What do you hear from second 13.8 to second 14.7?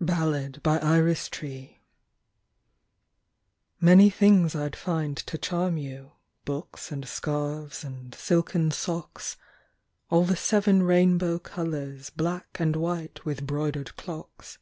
clocks.